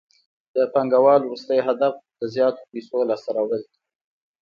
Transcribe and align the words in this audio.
د 0.55 0.57
پانګوال 0.73 1.21
وروستی 1.23 1.59
هدف 1.67 1.93
د 2.19 2.21
زیاتو 2.35 2.61
پیسو 2.71 2.97
لاسته 3.09 3.29
راوړل 3.35 3.61
دي 3.69 3.77